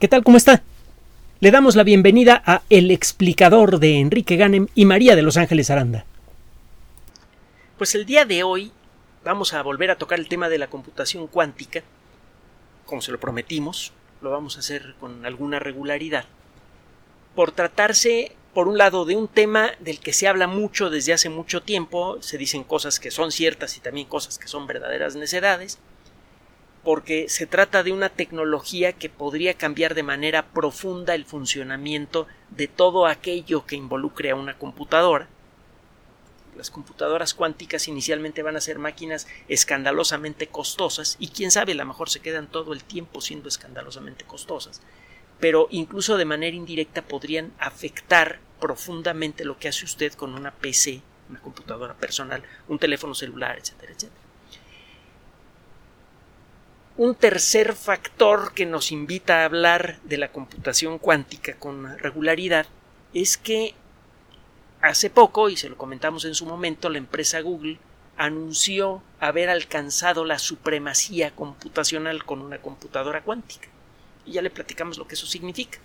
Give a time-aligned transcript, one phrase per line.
[0.00, 0.24] ¿Qué tal?
[0.24, 0.64] ¿Cómo está?
[1.38, 5.70] Le damos la bienvenida a El explicador de Enrique Ganem y María de Los Ángeles
[5.70, 6.04] Aranda.
[7.78, 8.72] Pues el día de hoy
[9.24, 11.84] vamos a volver a tocar el tema de la computación cuántica,
[12.86, 16.24] como se lo prometimos, lo vamos a hacer con alguna regularidad,
[17.36, 21.28] por tratarse, por un lado, de un tema del que se habla mucho desde hace
[21.28, 25.78] mucho tiempo, se dicen cosas que son ciertas y también cosas que son verdaderas necedades,
[26.84, 32.68] porque se trata de una tecnología que podría cambiar de manera profunda el funcionamiento de
[32.68, 35.28] todo aquello que involucre a una computadora.
[36.56, 41.86] Las computadoras cuánticas inicialmente van a ser máquinas escandalosamente costosas y quién sabe, a lo
[41.86, 44.80] mejor se quedan todo el tiempo siendo escandalosamente costosas,
[45.40, 51.02] pero incluso de manera indirecta podrían afectar profundamente lo que hace usted con una PC,
[51.28, 54.23] una computadora personal, un teléfono celular, etcétera, etcétera.
[56.96, 62.66] Un tercer factor que nos invita a hablar de la computación cuántica con regularidad
[63.12, 63.74] es que
[64.80, 67.78] hace poco, y se lo comentamos en su momento, la empresa Google
[68.16, 73.66] anunció haber alcanzado la supremacía computacional con una computadora cuántica.
[74.24, 75.80] Y ya le platicamos lo que eso significa.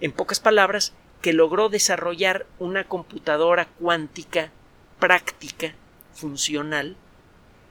[0.00, 4.52] En pocas palabras, que logró desarrollar una computadora cuántica
[5.00, 5.72] práctica,
[6.12, 6.96] funcional,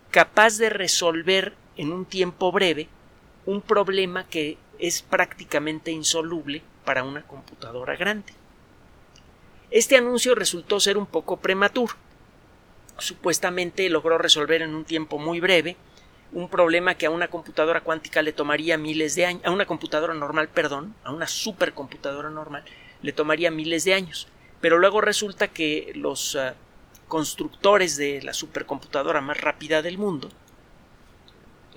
[0.09, 2.87] capaz de resolver en un tiempo breve
[3.45, 8.33] un problema que es prácticamente insoluble para una computadora grande.
[9.71, 11.93] Este anuncio resultó ser un poco prematuro.
[12.97, 15.77] Supuestamente logró resolver en un tiempo muy breve
[16.31, 20.13] un problema que a una computadora cuántica le tomaría miles de años, a una computadora
[20.13, 22.63] normal, perdón, a una supercomputadora normal,
[23.01, 24.27] le tomaría miles de años.
[24.59, 26.53] Pero luego resulta que los uh,
[27.07, 30.29] constructores de la supercomputadora más rápida del mundo,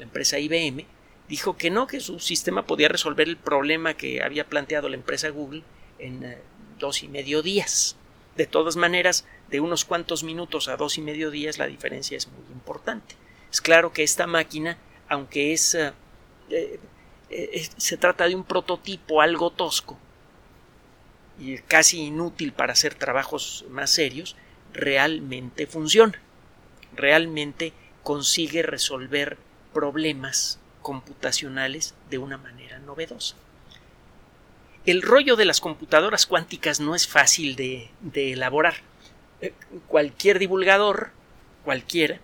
[0.01, 0.87] la empresa IBM,
[1.29, 5.29] dijo que no, que su sistema podía resolver el problema que había planteado la empresa
[5.29, 5.62] Google
[5.98, 6.34] en uh,
[6.79, 7.97] dos y medio días.
[8.37, 12.29] De todas maneras, de unos cuantos minutos a dos y medio días la diferencia es
[12.29, 13.14] muy importante.
[13.52, 15.92] Es claro que esta máquina, aunque es eh,
[17.30, 19.98] eh, se trata de un prototipo algo tosco
[21.39, 24.36] y casi inútil para hacer trabajos más serios,
[24.73, 26.20] realmente funciona.
[26.97, 27.73] Realmente
[28.03, 29.39] consigue resolver
[29.73, 33.36] problemas computacionales de una manera novedosa.
[34.86, 38.75] El rollo de las computadoras cuánticas no es fácil de, elaborar.
[39.41, 39.53] Eh,
[39.89, 41.11] cualquier divulgador,
[41.64, 42.19] cualquiera,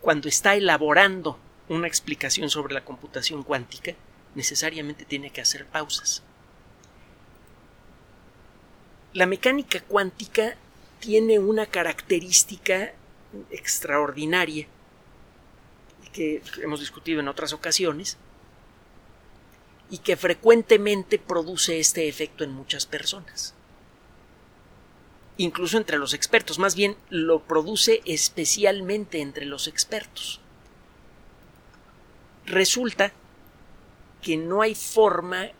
[0.00, 3.94] cuando está elaborando una explicación sobre la computación cuántica,
[4.34, 6.22] necesariamente tiene que hacer pausas.
[9.12, 10.56] La mecánica cuántica
[11.00, 12.92] tiene una característica
[13.50, 14.66] extraordinaria
[16.14, 18.16] que hemos discutido en otras ocasiones
[19.90, 23.52] y que frecuentemente produce este efecto en muchas personas.
[25.36, 30.40] Incluso entre los expertos, más bien lo produce especialmente entre los expertos.
[32.46, 33.12] Resulta
[34.22, 35.50] que no hay forma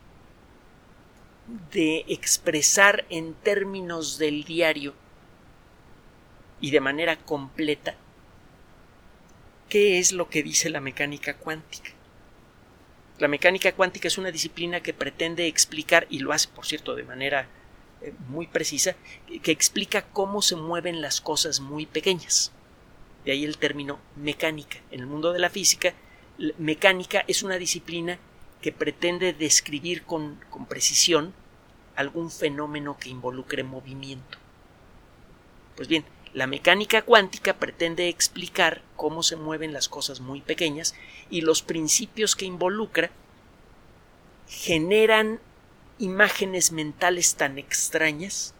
[1.71, 4.93] de expresar en términos del diario
[6.61, 7.97] y de manera completa
[9.69, 11.91] qué es lo que dice la mecánica cuántica.
[13.17, 17.03] La mecánica cuántica es una disciplina que pretende explicar, y lo hace, por cierto, de
[17.03, 17.47] manera
[18.01, 18.95] eh, muy precisa,
[19.41, 22.51] que explica cómo se mueven las cosas muy pequeñas.
[23.23, 24.77] De ahí el término mecánica.
[24.91, 25.93] En el mundo de la física,
[26.57, 28.19] mecánica es una disciplina
[28.61, 31.33] que pretende describir con, con precisión
[31.95, 34.37] algún fenómeno que involucre movimiento.
[35.75, 36.03] Pues bien,
[36.35, 40.93] la mecánica cuántica pretende explicar cómo se mueven las cosas muy pequeñas
[41.29, 43.09] y los principios que involucra
[44.49, 45.39] generan
[45.97, 48.53] imágenes mentales tan extrañas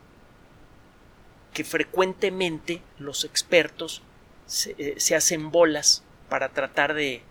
[1.54, 4.02] que frecuentemente los expertos
[4.46, 7.24] se, eh, se, hacen bolas para tratar de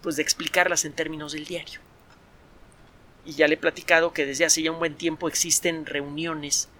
[0.00, 1.80] pues de explicarlas en términos del diario.
[3.26, 6.70] Y ya le he platicado que desde hace ya un buen tiempo existen reuniones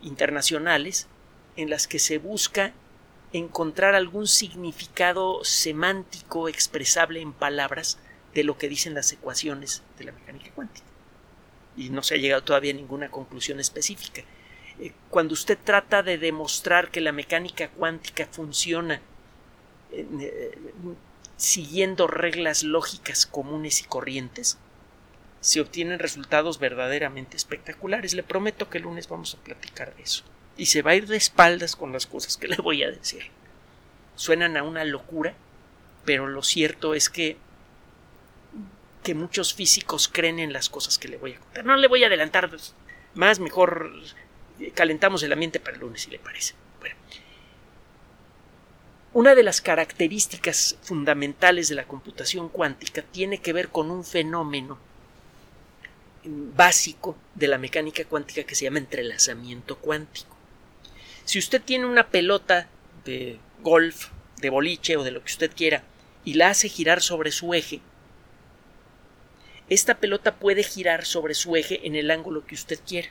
[0.00, 1.06] internacionales
[1.56, 2.72] en las que se busca
[3.32, 7.98] encontrar algún significado semántico expresable en palabras
[8.34, 10.86] de lo que dicen las ecuaciones de la mecánica cuántica.
[11.76, 14.22] Y no se ha llegado todavía a ninguna conclusión específica.
[14.78, 19.00] Eh, cuando usted trata de demostrar que la mecánica cuántica funciona
[19.90, 20.58] eh,
[21.36, 24.58] siguiendo reglas lógicas comunes y corrientes,
[25.40, 28.14] se obtienen resultados verdaderamente espectaculares.
[28.14, 30.24] Le prometo que el lunes vamos a platicar de eso
[30.56, 33.24] y se va a ir de espaldas con las cosas que le voy a decir.
[34.14, 35.34] Suenan a una locura,
[36.04, 37.36] pero lo cierto es que
[39.02, 41.64] que muchos físicos creen en las cosas que le voy a contar.
[41.64, 42.50] No le voy a adelantar
[43.14, 43.92] más, mejor
[44.74, 46.54] calentamos el ambiente para el lunes, si le parece.
[46.80, 46.96] Bueno.
[49.12, 54.78] Una de las características fundamentales de la computación cuántica tiene que ver con un fenómeno
[56.24, 60.31] básico de la mecánica cuántica que se llama entrelazamiento cuántico.
[61.24, 62.68] Si usted tiene una pelota
[63.04, 64.08] de golf,
[64.38, 65.84] de boliche o de lo que usted quiera
[66.24, 67.80] y la hace girar sobre su eje,
[69.68, 73.08] esta pelota puede girar sobre su eje en el ángulo que usted quiera.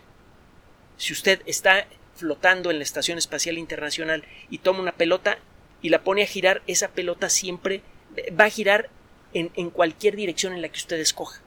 [0.97, 5.39] Si usted está flotando en la Estación Espacial Internacional y toma una pelota
[5.81, 7.81] y la pone a girar, esa pelota siempre
[8.39, 8.89] va a girar
[9.33, 11.41] en, cualquier dirección en la que usted escoja.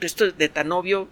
[0.00, 1.08] Esto de tan obvio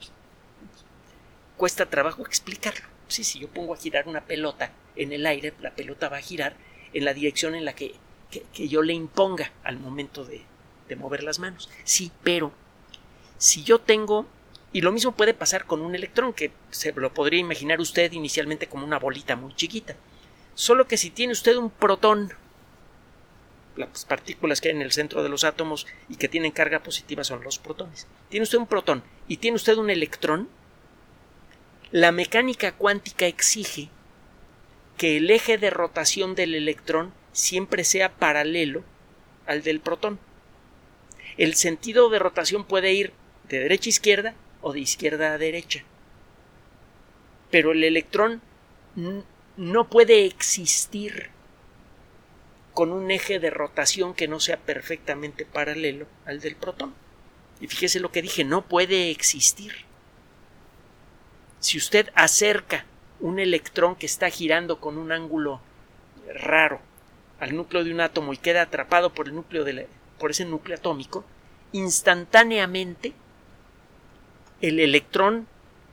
[1.56, 2.91] cuesta trabajo explicarlo.
[3.12, 6.22] Sí, si yo pongo a girar una pelota en el aire, la pelota va a
[6.22, 6.56] girar
[6.94, 7.94] en la dirección en la que,
[8.30, 10.40] que, yo le imponga al momento de,
[10.88, 11.68] de mover las manos.
[11.84, 12.52] Sí, pero
[13.36, 14.26] si yo tengo
[14.72, 18.66] y lo mismo puede pasar con un electrón, que se lo podría imaginar usted inicialmente
[18.66, 19.94] como una bolita muy chiquita.
[20.54, 22.32] Solo que si tiene usted un protón,
[23.76, 27.24] las partículas que hay en el centro de los átomos y que tienen carga positiva
[27.24, 28.06] son los protones.
[28.30, 30.48] Tiene usted un protón y tiene usted un electrón,
[31.92, 33.90] la mecánica cuántica exige
[34.96, 38.82] que el eje de rotación del electrón siempre sea paralelo
[39.46, 40.18] al del protón.
[41.36, 43.12] El sentido de rotación puede ir
[43.50, 45.84] de derecha a izquierda o de izquierda a derecha.
[47.50, 48.40] Pero el electrón
[49.58, 51.28] no puede existir
[52.72, 56.94] con un eje de rotación que no sea perfectamente paralelo al del protón.
[57.60, 59.91] Y fíjese lo que dije, no puede existir.
[61.62, 62.84] Si usted acerca
[63.20, 65.60] un electrón que está girando con un ángulo
[66.34, 66.80] raro
[67.38, 69.86] al núcleo de un átomo y queda atrapado por el núcleo de
[70.18, 71.24] por ese núcleo atómico,
[71.70, 73.12] instantáneamente
[74.60, 75.46] el electrón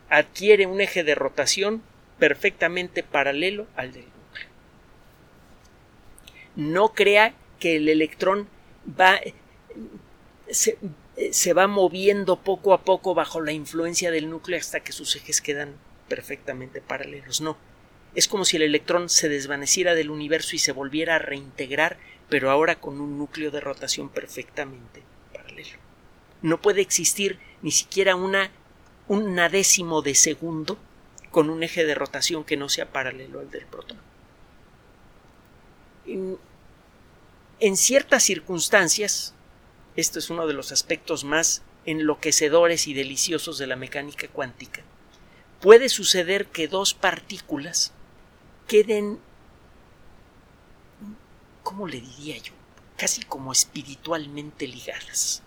[0.10, 1.84] adquiere un eje de rotación
[2.18, 4.48] perfectamente paralelo al del núcleo.
[6.56, 8.48] No crea que el electrón
[9.00, 9.20] va
[11.32, 15.42] se va moviendo poco a poco bajo la influencia del núcleo hasta que sus ejes
[15.42, 15.76] quedan
[16.08, 17.42] perfectamente paralelos.
[17.42, 17.58] No.
[18.16, 21.98] Es como si el electrón se desvaneciera del universo y se volviera a reintegrar,
[22.30, 25.78] pero ahora con un núcleo de rotación perfectamente paralelo.
[26.42, 28.52] No puede existir ni siquiera una
[29.08, 30.78] un décimo de segundo
[31.32, 33.98] con un eje de rotación que no sea paralelo al del protón.
[36.06, 36.38] En,
[37.60, 39.34] en ciertas circunstancias,
[40.00, 44.82] esto es uno de los aspectos más enloquecedores y deliciosos de la mecánica cuántica,
[45.62, 47.94] puede suceder que dos partículas
[48.68, 49.20] queden,
[51.64, 52.54] ¿cómo le diría yo?
[52.98, 55.42] casi como espiritualmente ligadas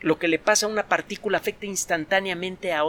[0.00, 2.82] lo que le pasa a una partícula afecta instantáneamente a,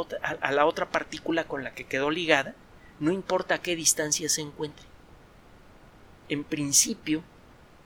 [0.51, 2.55] la otra partícula con la que quedó ligada,
[2.99, 4.85] no importa a qué distancia se encuentre.
[6.29, 7.23] En principio,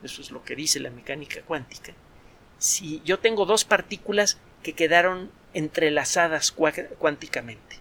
[0.02, 1.92] eso es lo que dice la mecánica cuántica,
[2.58, 7.78] si yo tengo dos partículas que quedaron entrelazadas cuánticamente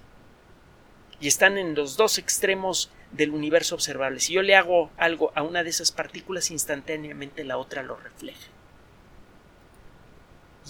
[1.20, 5.44] y están en los dos extremos del universo observable, si yo le hago algo a
[5.44, 8.50] una de esas partículas, instantáneamente la otra lo refleja.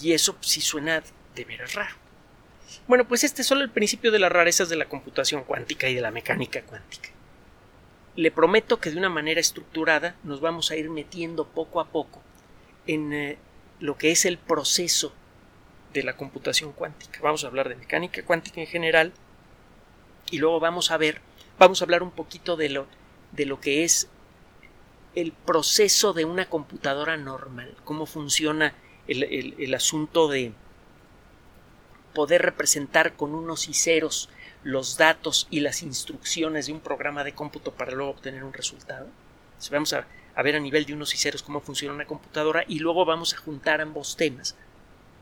[0.00, 1.02] Y eso sí suena
[1.34, 1.96] de veras raro.
[2.86, 5.94] Bueno, pues este es solo el principio de las rarezas de la computación cuántica y
[5.94, 7.10] de la mecánica cuántica.
[8.14, 12.22] Le prometo que de una manera estructurada nos vamos a ir metiendo poco a poco
[12.86, 13.38] en eh,
[13.80, 15.12] lo que es el proceso
[15.92, 17.20] de la computación cuántica.
[17.22, 19.12] Vamos a hablar de mecánica cuántica en general
[20.30, 21.20] y luego vamos a ver,
[21.58, 22.86] vamos a hablar un poquito de lo,
[23.32, 24.08] de lo que es
[25.14, 28.74] el proceso de una computadora normal, cómo funciona
[29.08, 30.52] el, asunto de
[32.14, 34.28] poder representar con unos y ceros
[34.62, 39.06] los datos y las instrucciones de un programa de cómputo para luego obtener un resultado.
[39.70, 40.06] vamos a,
[40.42, 43.38] ver a nivel de unos y ceros cómo funciona una computadora y luego vamos a
[43.38, 44.56] juntar ambos temas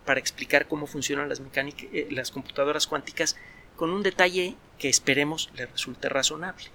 [0.04, 3.36] para explicar cómo funcionan las, eh, las computadoras cuánticas
[3.76, 6.66] con un detalle que esperemos le resulte razonable.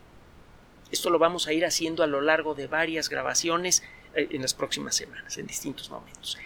[0.92, 3.84] Esto lo vamos a ir haciendo a lo largo de varias grabaciones
[4.16, 6.38] eh, en las próximas semanas, en distintos momentos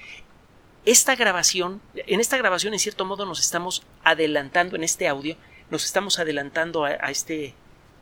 [0.85, 5.37] esta grabación, en esta grabación en cierto modo nos estamos adelantando en este audio,
[5.69, 7.53] nos estamos adelantando a, este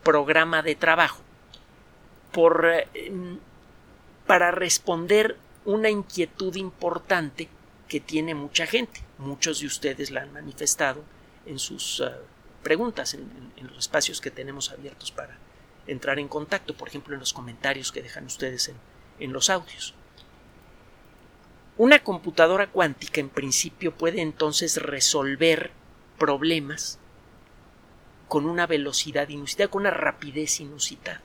[0.02, 1.22] programa de trabajo
[2.32, 3.38] por, em,
[4.26, 7.48] para responder una inquietud importante
[7.88, 9.00] que tiene mucha gente.
[9.18, 11.04] Muchos de ustedes la han manifestado
[11.46, 12.10] en sus eh,
[12.62, 15.38] preguntas, en, los espacios que tenemos abiertos para
[15.86, 18.72] entrar en contacto, por ejemplo, en los comentarios que dejan ustedes
[19.18, 19.94] en los audios.
[21.78, 25.70] Una computadora cuántica en principio puede entonces resolver
[26.18, 26.98] problemas
[28.28, 31.22] con una velocidad inusitada, con una rapidez inusitada.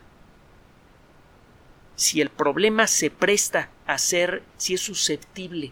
[1.97, 5.71] Si el problema se presta a ser, si es susceptible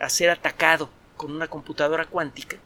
[0.00, 2.56] a ser atacado con una computadora cuántica,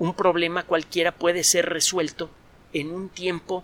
[0.00, 2.28] un problema cualquiera puede ser resuelto
[2.72, 3.62] en un tiempo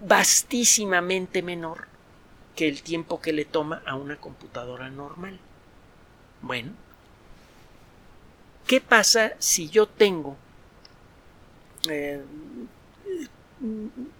[0.00, 1.86] vastísimamente menor
[2.56, 5.38] que el tiempo que le toma a una computadora normal.
[6.42, 6.72] Bueno,
[8.66, 10.36] ¿qué pasa si yo tengo
[11.88, 12.20] eh,
[13.60, 14.10] en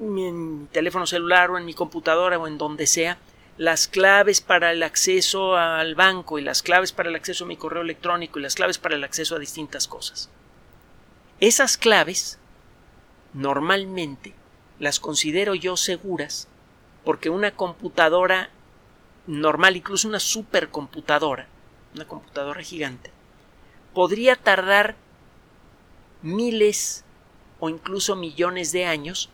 [0.00, 3.18] mi teléfono celular o en mi computadora o en donde sea
[3.58, 7.56] las claves para el acceso al banco y las claves para el acceso a mi
[7.56, 10.30] correo electrónico y las claves para el acceso a distintas cosas?
[11.40, 12.38] Esas claves
[13.32, 14.34] normalmente
[14.78, 16.48] las considero yo seguras
[17.04, 18.50] porque una computadora
[19.26, 21.46] normal, incluso una supercomputadora,
[21.94, 23.10] una computadora gigante,
[23.94, 24.96] podría tardar
[26.22, 27.04] miles
[27.58, 29.30] o incluso millones de años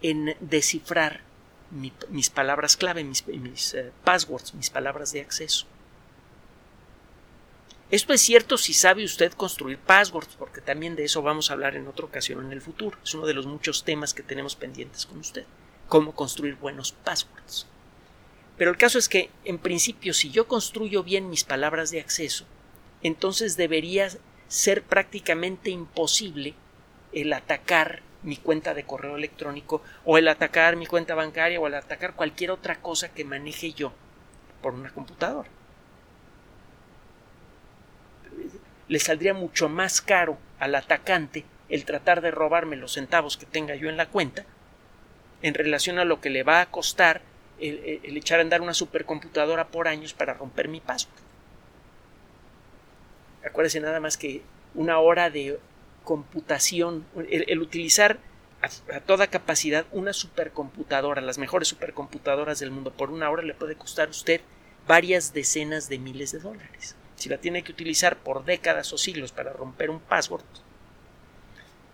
[0.00, 1.27] en descifrar
[1.70, 5.66] mis palabras clave, mis, eh, passwords, mis palabras de acceso.
[7.90, 11.74] Esto es cierto si sabe usted construir passwords, porque también de eso vamos a hablar
[11.74, 12.98] en otra ocasión en el futuro.
[13.02, 15.46] Es uno de los muchos temas que tenemos pendientes con usted.
[15.88, 17.66] Cómo construir buenos passwords.
[18.58, 22.44] Pero el caso es que, en principio, si yo construyo bien mis palabras de acceso,
[23.02, 24.10] entonces debería
[24.48, 26.54] ser prácticamente imposible
[27.12, 31.74] el atacar mi cuenta de correo electrónico o el atacar mi cuenta bancaria o el
[31.74, 33.92] atacar cualquier otra cosa que maneje yo
[34.60, 35.48] por una computadora.
[38.88, 43.74] le saldría mucho más caro al atacante el tratar de robarme los centavos que tenga
[43.74, 44.44] yo en la cuenta
[45.42, 47.20] en relación a lo que le va a costar
[47.60, 51.14] el, echar a andar una supercomputadora por años para romper mi password.
[53.44, 54.42] Acuérdese nada más que
[54.74, 55.58] una hora de
[56.04, 58.18] computación, el, utilizar
[58.62, 63.76] a, toda capacidad una supercomputadora, las mejores supercomputadoras del mundo, por una hora le puede
[63.76, 64.40] costar a usted
[64.86, 69.32] varias decenas de miles de dólares si la tiene que utilizar por décadas o siglos
[69.32, 70.44] para romper un password,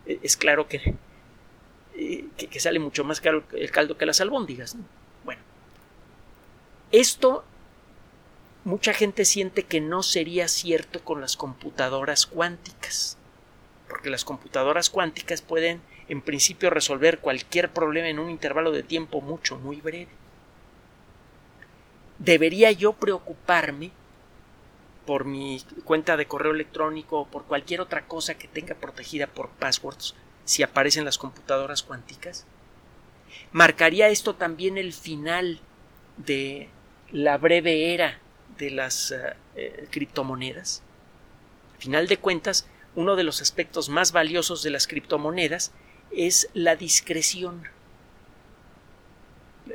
[0.06, 0.94] eh, es claro que,
[1.96, 4.76] eh, que, sale mucho más caro el caldo que las albóndigas.
[5.24, 5.40] Bueno,
[6.92, 7.44] esto
[8.64, 13.16] mucha gente siente que no sería cierto con las computadoras cuánticas,
[14.04, 15.80] porque las computadoras cuánticas pueden
[16.10, 20.10] en principio resolver cualquier problema en un intervalo de tiempo mucho, muy breve.
[22.18, 23.92] ¿Debería yo preocuparme
[25.06, 29.48] por mi cuenta de correo electrónico o por cualquier otra cosa que tenga protegida por
[29.48, 32.44] passwords si aparecen las computadoras cuánticas?
[33.52, 35.60] ¿Marcaría esto también el final
[36.18, 36.68] de
[37.10, 38.20] la breve era
[38.58, 40.82] de las eh, eh, criptomonedas?
[41.76, 45.72] Al final de cuentas, uno de los aspectos más valiosos de las criptomonedas
[46.10, 47.64] es la discreción,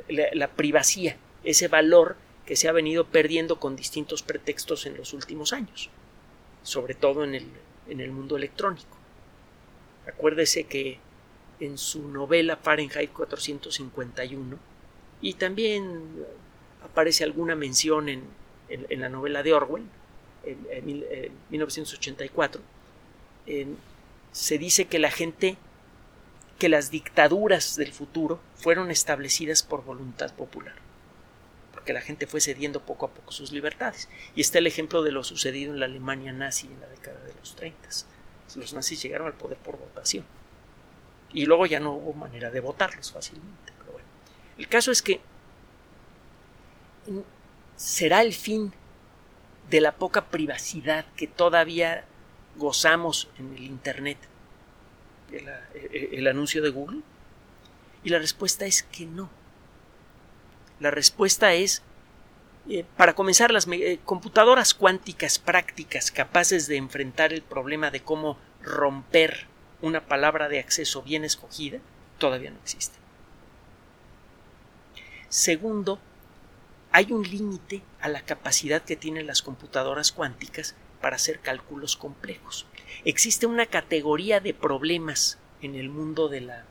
[0.08, 5.52] la, privacidad, ese valor que se ha venido perdiendo con distintos pretextos en los últimos
[5.52, 5.90] años,
[6.62, 7.46] sobre todo en el,
[7.88, 8.96] en el mundo electrónico.
[10.06, 10.98] Acuérdese que
[11.60, 14.58] en su novela Fahrenheit 451
[15.20, 16.24] y también
[16.82, 18.24] aparece alguna mención en,
[18.70, 19.84] en, la novela de Orwell,
[20.44, 22.62] en, 1984,
[24.32, 25.56] se dice que la gente,
[26.58, 30.74] que las dictaduras del futuro fueron establecidas por voluntad popular
[31.84, 34.08] que la gente fue cediendo poco a poco sus libertades.
[34.34, 37.34] Y está el ejemplo de lo sucedido en la Alemania nazi en la década de
[37.34, 37.88] los 30.
[38.56, 40.24] Los nazis llegaron al poder por votación.
[41.32, 43.72] Y luego ya no hubo manera de votarlos fácilmente.
[43.78, 44.08] Pero bueno.
[44.58, 45.20] El caso es que
[47.76, 48.72] será el fin
[49.70, 52.04] de la poca privacidad que todavía
[52.60, 54.18] gozamos en el Internet.
[55.32, 55.48] el,
[56.12, 57.00] el anuncio de Google.
[58.04, 59.28] Y la respuesta es que no
[60.80, 61.82] la respuesta es,
[62.68, 68.38] eh, para comenzar, las eh, computadoras cuánticas prácticas capaces de enfrentar el problema de cómo
[68.62, 69.46] romper
[69.82, 71.78] una palabra de acceso bien escogida,
[72.18, 72.98] todavía no existen.
[75.28, 76.00] Segundo,
[76.92, 82.66] hay un límite a la capacidad que tienen las computadoras cuánticas para hacer cálculos complejos.
[83.04, 86.64] Existe una categoría de problemas en el mundo de la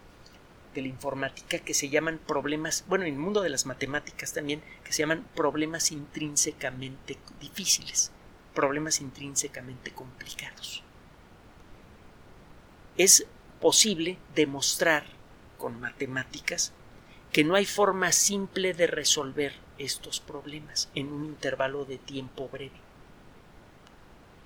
[0.74, 4.62] de la informática que se llaman problemas, bueno, en el mundo de las matemáticas también,
[4.83, 8.12] que se llaman problemas intrínsecamente difíciles,
[8.53, 10.83] problemas intrínsecamente complicados.
[12.98, 13.25] Es
[13.59, 15.05] posible demostrar
[15.57, 16.74] con matemáticas
[17.31, 22.88] que no hay forma simple de resolver estos problemas en un intervalo de tiempo breve.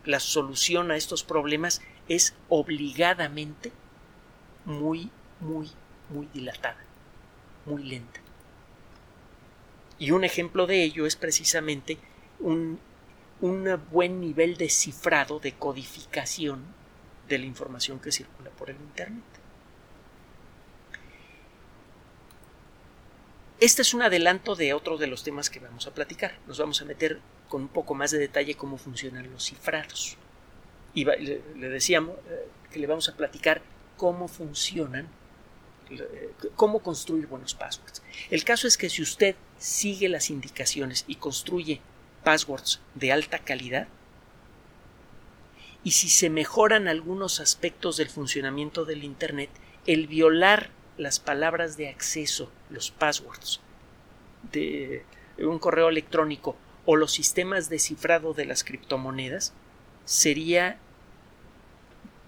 [0.05, 3.72] La solución a estos problemas es obligadamente
[4.65, 5.69] muy, muy,
[6.10, 6.83] muy dilatada,
[7.65, 8.19] muy lenta.
[10.00, 11.98] Y un ejemplo de ello es precisamente
[12.39, 12.79] un,
[13.41, 16.63] un buen nivel de cifrado, de codificación
[17.27, 19.24] de la información que circula por el Internet.
[23.60, 26.38] Este es un adelanto de otro de los temas que vamos a platicar.
[26.48, 27.22] Nos vamos a meter
[27.53, 30.17] con un poco más de detalle cómo funcionan los cifrados.
[30.95, 33.62] Y le, decíamos eh, que le vamos a platicar
[33.95, 35.07] cómo funcionan,
[35.91, 38.01] eh, cómo construir buenos passwords.
[38.31, 41.79] El caso es que si usted sigue las indicaciones y construye
[42.24, 43.88] passwords de alta calidad,
[45.83, 49.51] y si se mejoran algunos aspectos del funcionamiento del Internet,
[49.86, 53.60] el violar las palabras de acceso, los passwords
[54.51, 55.05] de
[55.38, 59.53] un correo electrónico o los sistemas de cifrado de las criptomonedas
[60.05, 60.77] sería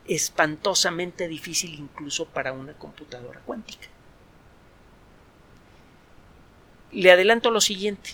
[0.08, 3.88] espantosamente difícil incluso para una computadora cuántica.
[6.92, 8.12] Le adelanto lo siguiente,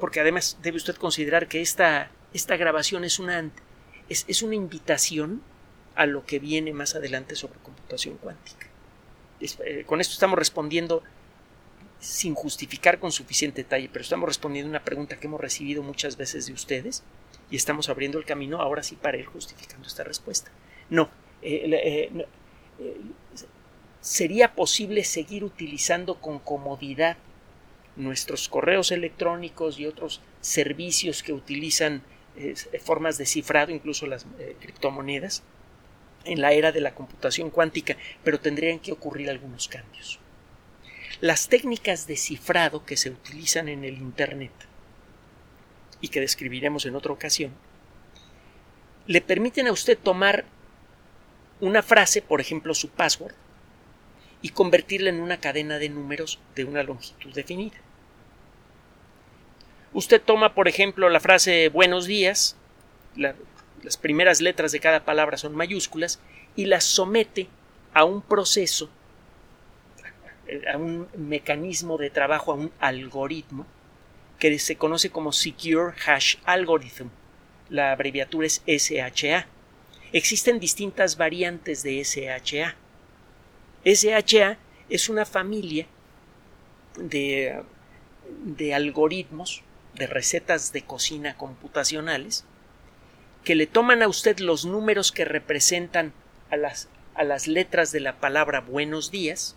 [0.00, 3.50] porque además debe usted considerar que esta, esta grabación es una,
[4.08, 5.42] es, es una invitación
[5.94, 8.66] a lo que viene más adelante sobre computación cuántica.
[9.40, 11.02] Eh, con esto estamos respondiendo
[12.00, 16.46] sin justificar con suficiente detalle, pero estamos respondiendo una pregunta que hemos recibido muchas veces
[16.46, 17.02] de ustedes
[17.50, 20.50] y estamos abriendo el camino ahora sí para ir justificando esta respuesta.
[20.90, 21.10] No,
[21.42, 22.12] eh,
[22.80, 22.96] eh,
[24.00, 27.16] sería posible seguir utilizando con comodidad
[27.96, 32.02] nuestros correos electrónicos y otros servicios que utilizan
[32.84, 34.24] formas de cifrado, incluso las
[34.60, 35.42] criptomonedas,
[36.24, 40.20] en la era de la computación cuántica, pero tendrían que ocurrir algunos cambios.
[41.20, 44.52] Las técnicas de cifrado que se utilizan en el Internet
[46.00, 47.52] y que describiremos en otra ocasión,
[49.08, 50.44] le permiten a usted tomar
[51.60, 53.34] una frase, por ejemplo su password,
[54.42, 57.78] y convertirla en una cadena de números de una longitud definida.
[59.92, 62.56] Usted toma, por ejemplo, la frase buenos días,
[63.16, 66.20] las primeras letras de cada palabra son mayúsculas,
[66.54, 67.48] y las somete
[67.92, 68.88] a un proceso
[70.72, 73.66] a un mecanismo de trabajo, a un algoritmo
[74.38, 77.08] que se conoce como Secure Hash Algorithm.
[77.70, 79.46] La abreviatura es SHA.
[80.12, 82.76] Existen distintas variantes de SHA.
[83.84, 84.58] SHA
[84.88, 85.86] es una familia
[86.96, 87.62] de,
[88.44, 89.62] de algoritmos,
[89.94, 92.44] de recetas de cocina computacionales,
[93.44, 96.12] que le toman a usted los números que representan
[96.50, 99.56] a las, a las letras de la palabra buenos días,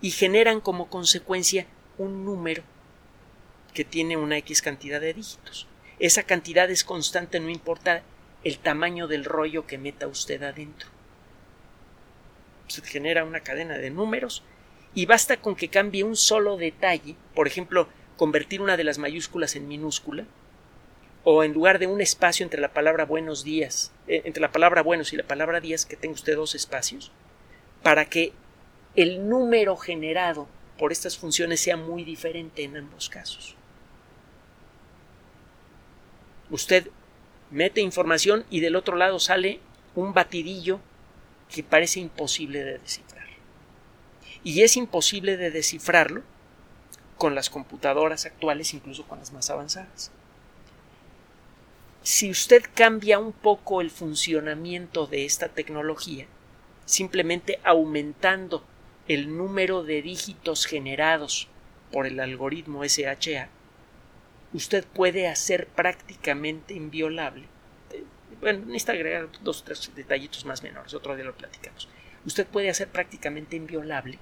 [0.00, 1.66] y generan como consecuencia
[1.98, 2.62] un número
[3.74, 5.66] que tiene una X cantidad de dígitos.
[5.98, 8.02] Esa cantidad es constante, no importa
[8.44, 10.88] el tamaño del rollo que meta usted adentro.
[12.68, 14.42] Se genera una cadena de números
[14.94, 19.56] y basta con que cambie un solo detalle, por ejemplo, convertir una de las mayúsculas
[19.56, 20.24] en minúscula,
[21.22, 24.82] o en lugar de un espacio entre la palabra buenos días, eh, entre la palabra
[24.82, 27.10] buenos y la palabra días, que tenga usted dos espacios,
[27.82, 28.32] para que
[28.96, 33.54] el número generado por estas funciones sea muy diferente en ambos casos.
[36.50, 36.88] Usted
[37.50, 39.60] mete información y del otro lado sale
[39.94, 40.80] un batidillo
[41.50, 43.26] que parece imposible de descifrar.
[44.42, 46.22] Y es imposible de descifrarlo
[47.18, 50.10] con las computadoras actuales, incluso con las más avanzadas.
[52.02, 56.26] Si usted cambia un poco el funcionamiento de esta tecnología,
[56.84, 58.64] simplemente aumentando
[59.08, 61.48] el número de dígitos generados
[61.92, 63.48] por el algoritmo SHA,
[64.52, 67.44] usted puede hacer prácticamente inviolable.
[67.92, 68.04] Eh,
[68.40, 71.88] bueno, necesita agregar dos o tres detallitos más menores, otro día lo platicamos.
[72.24, 74.18] Usted puede hacer prácticamente inviolable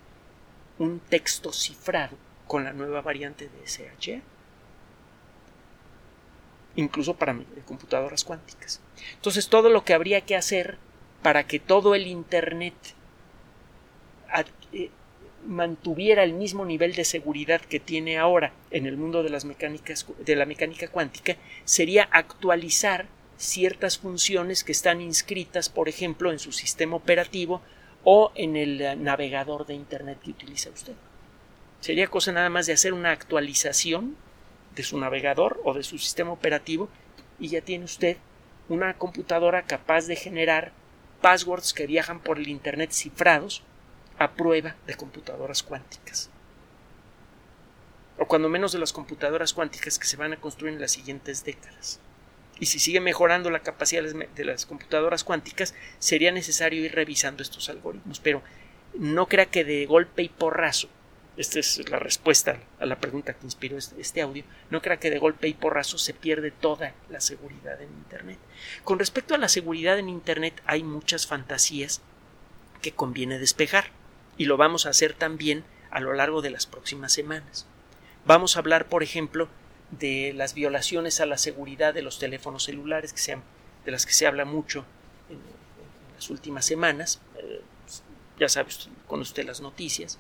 [0.79, 2.17] un texto cifrado
[2.47, 4.21] con la nueva variante de SHA,
[6.77, 8.81] incluso para computadoras cuánticas.
[9.15, 10.77] Entonces, todo lo que habría que hacer
[11.23, 12.75] para que todo el Internet
[14.75, 14.91] eh,
[15.47, 20.07] mantuviera el mismo nivel de seguridad que tiene ahora en el mundo de las mecánicas
[20.25, 23.07] de la mecánica cuántica sería actualizar
[23.37, 27.61] ciertas funciones que están inscritas, por ejemplo, en su sistema operativo
[28.05, 30.95] o en el eh, navegador de internet que utiliza usted.
[31.81, 34.17] Sería cosa nada más de hacer una actualización
[34.75, 36.89] de su navegador o de su sistema operativo
[37.39, 38.17] y ya tiene usted
[38.69, 40.73] una computadora capaz de generar
[41.21, 43.63] passwords que viajan por el internet cifrados
[44.25, 46.31] a prueba de computadoras cuánticas.
[48.17, 51.45] o cuando menos de las computadoras cuánticas que se van a construir en las siguientes
[51.45, 51.99] décadas.
[52.61, 57.69] Y si sigue mejorando la capacidad de las computadoras cuánticas, sería necesario ir revisando estos
[57.69, 58.21] algoritmos.
[58.21, 58.43] Pero
[58.97, 60.89] no crea que de golpe y porrazo,
[61.37, 65.11] esta es la respuesta a la pregunta que inspiró este, este audio, no crea que
[65.11, 68.39] de golpe y porrazo se pierde toda la seguridad en Internet.
[68.85, 72.01] Con respecto a la seguridad en Internet hay muchas fantasías
[72.81, 73.87] que conviene despejar
[74.37, 77.67] y lo vamos a hacer también a lo largo de las próximas semanas.
[78.27, 79.49] Vamos a hablar, por ejemplo,
[79.91, 83.43] de las violaciones a la seguridad de los teléfonos celulares, que sean,
[83.85, 84.85] de las que se habla mucho
[85.29, 85.39] en,
[86.15, 87.21] las últimas semanas.
[87.37, 87.61] Eh,
[88.39, 90.19] ya sabes, con usted las noticias.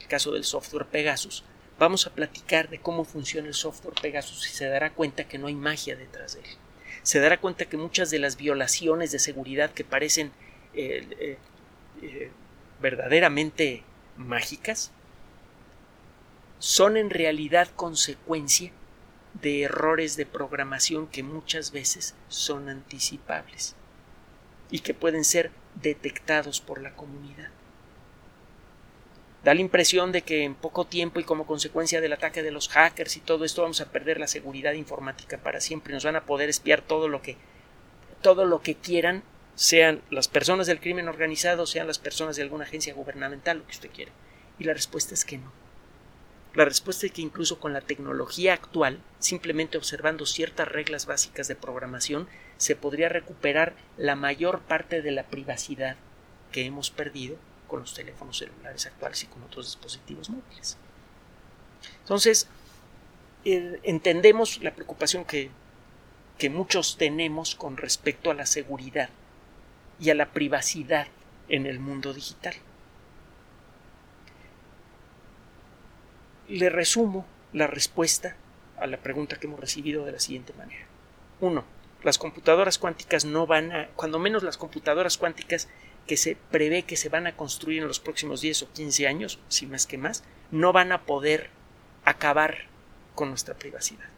[0.00, 1.44] El caso del software Pegasus.
[1.78, 5.46] Vamos a platicar de cómo funciona el software Pegasus y se dará cuenta que no
[5.46, 6.56] hay magia detrás de él.
[7.02, 10.32] Se dará cuenta que muchas de las violaciones de seguridad que parecen
[10.74, 11.38] eh,
[12.02, 12.30] eh,
[12.80, 13.82] verdaderamente
[14.16, 14.90] mágicas
[16.58, 18.72] son en realidad consecuencia
[19.40, 23.76] de errores de programación que muchas veces son anticipables
[24.70, 27.50] y que pueden ser detectados por la comunidad.
[29.44, 32.68] Da la impresión de que en poco tiempo y como consecuencia del ataque de los
[32.68, 35.94] hackers y todo esto vamos a perder la seguridad informática para siempre.
[35.94, 37.36] Nos van a poder espiar todo lo que
[38.20, 39.22] todo lo que quieran,
[39.58, 43.72] sean las personas del crimen organizado, sean las personas de alguna agencia gubernamental, lo que
[43.72, 44.12] usted quiera.
[44.56, 45.50] Y la respuesta es que no.
[46.54, 51.56] La respuesta es que incluso con la tecnología actual, simplemente observando ciertas reglas básicas de
[51.56, 55.96] programación, se podría recuperar la mayor parte de la privacidad
[56.52, 60.76] que hemos perdido con los teléfonos celulares actuales y con otros dispositivos móviles.
[62.02, 62.46] Entonces,
[63.44, 65.50] eh, entendemos la preocupación que,
[66.38, 69.10] que muchos tenemos con respecto a la seguridad
[70.00, 71.08] y a la privacidad
[71.48, 72.54] en el mundo digital.
[76.48, 78.36] le resumo la respuesta
[78.78, 80.86] a la pregunta que hemos recibido de la siguiente manera.
[81.40, 81.64] 1.
[82.02, 85.68] Las computadoras cuánticas no van a, cuando menos las computadoras cuánticas
[86.06, 89.40] que se prevé que se van a construir en los próximos 10 o 15 años,
[89.48, 91.50] si más que más, no van a poder
[92.04, 92.66] acabar
[93.14, 94.08] con nuestra privacidad.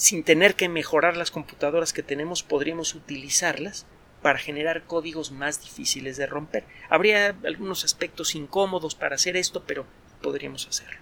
[0.00, 3.84] Sin tener que mejorar las computadoras que tenemos, podríamos utilizarlas
[4.22, 6.64] para generar códigos más difíciles de romper.
[6.88, 9.84] Habría algunos aspectos incómodos para hacer esto, pero
[10.22, 11.00] podríamos hacerlo.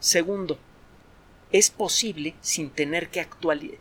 [0.00, 0.58] Segundo,
[1.52, 3.28] es posible sin tener que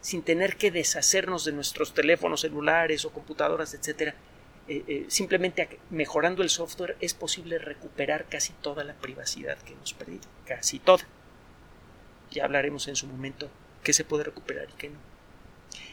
[0.02, 4.16] sin tener que deshacernos de nuestros teléfonos celulares o computadoras, etcétera,
[4.68, 9.94] eh, eh, simplemente mejorando el software es posible recuperar casi toda la privacidad que hemos
[9.94, 11.08] perdido, casi toda.
[12.32, 13.50] Ya hablaremos en su momento
[13.84, 15.00] qué se puede recuperar y qué no.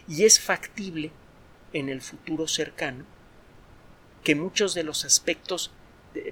[0.08, 1.10] Y es factible
[1.72, 3.04] en el futuro cercano
[4.24, 5.70] que muchos de los aspectos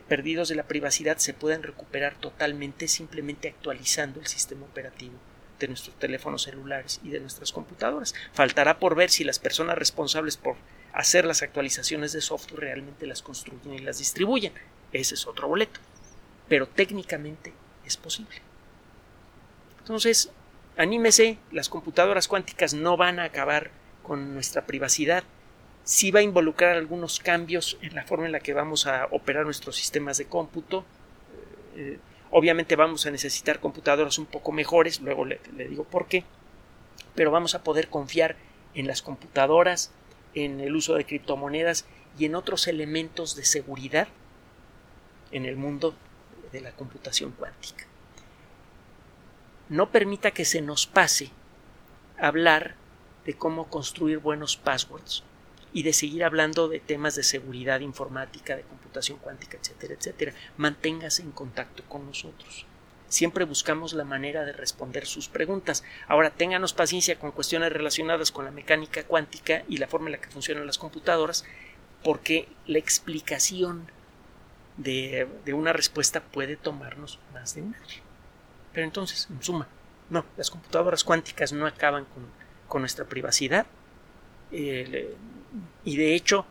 [0.09, 5.14] perdidos de la privacidad se puedan recuperar totalmente simplemente actualizando el sistema operativo
[5.59, 8.14] de nuestros teléfonos celulares y de nuestras computadoras.
[8.33, 10.57] Faltará por ver si las personas responsables por
[10.92, 14.53] hacer las actualizaciones de software realmente las construyen y las distribuyen.
[14.92, 15.81] Ese es otro boleto.
[16.49, 17.53] Pero técnicamente
[17.85, 18.37] es posible.
[19.79, 20.31] Entonces,
[20.77, 23.71] anímese, las computadoras cuánticas no van a acabar
[24.03, 25.25] con nuestra privacidad,
[25.85, 29.45] sí va a involucrar algunos cambios en la forma en la que vamos a operar
[29.45, 30.85] nuestros sistemas de cómputo.
[31.77, 31.99] Eh,
[32.31, 36.25] obviamente vamos a necesitar computadoras un poco mejores, luego le, digo por qué,
[37.15, 38.37] pero vamos a poder confiar
[38.75, 39.93] en las computadoras,
[40.35, 41.87] en el uso de criptomonedas
[42.19, 44.09] y en otros elementos de seguridad
[45.31, 45.95] en el mundo
[46.53, 47.87] de la computación cuántica.
[49.68, 51.31] No permita que se nos pase
[52.18, 52.76] hablar
[53.24, 55.24] de cómo construir buenos passwords
[55.72, 60.33] y de seguir hablando de temas de seguridad informática, de computación cuántica, etcétera, etcétera.
[60.57, 62.64] Manténgase en contacto con nosotros.
[63.09, 65.85] Siempre buscamos la manera de responder sus preguntas.
[66.09, 70.20] Ahora, ténganos paciencia con cuestiones relacionadas con la mecánica cuántica y la forma en la
[70.20, 71.44] que funcionan las computadoras,
[72.02, 73.90] porque la explicación
[74.76, 78.06] de, una respuesta puede tomarnos más de un año.
[78.77, 79.67] Pero entonces, en suma,
[80.11, 82.27] no, las computadoras cuánticas no acaban con
[82.67, 83.67] con nuestra privacidad.
[84.51, 86.47] y de hecho,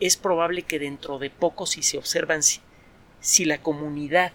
[0.00, 4.32] es probable que dentro de poco, si se observan, si, la comunidad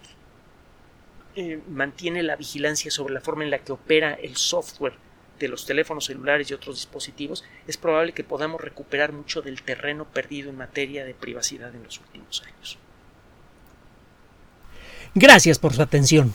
[1.36, 4.94] eh, mantiene la vigilancia sobre la forma en la que opera el software
[5.38, 10.04] de los teléfonos celulares y otros dispositivos, es probable que podamos recuperar mucho del terreno
[10.04, 12.78] perdido en materia de privacidad en los últimos años.
[15.14, 16.34] Gracias por su atención.